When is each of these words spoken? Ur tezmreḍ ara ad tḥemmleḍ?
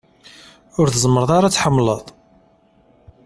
Ur 0.79 0.87
tezmreḍ 0.89 1.29
ara 1.37 1.45
ad 1.47 1.53
tḥemmleḍ? 1.53 2.01